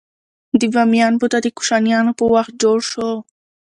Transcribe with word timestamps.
د 0.59 0.61
بامیان 0.73 1.13
بودا 1.19 1.39
د 1.43 1.47
کوشانیانو 1.57 2.11
په 2.19 2.25
وخت 2.33 2.53
جوړ 2.63 2.77
شو 2.91 3.09